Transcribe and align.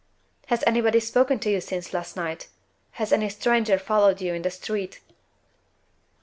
"Has 0.47 0.63
anybody 0.65 0.99
spoken 0.99 1.37
to 1.41 1.51
you 1.51 1.61
since 1.61 1.93
last 1.93 2.15
night? 2.15 2.47
Has 2.93 3.13
any 3.13 3.29
stranger 3.29 3.77
followed 3.77 4.19
you 4.19 4.33
in 4.33 4.41
the 4.41 4.49
street?" 4.49 4.99